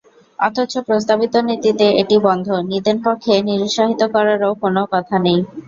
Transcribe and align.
অথচ 0.39 0.73
প্রস্তাবিত 0.87 1.33
নীতিতে 1.49 1.85
এটি 2.01 2.15
বন্ধ, 2.27 2.47
নিদেনপক্ষে 2.69 3.33
নিরুত্সাহিত 3.47 4.01
করারও 4.13 4.51
কোনো 4.63 4.81
কথা 4.93 5.15
নেই। 5.25 5.39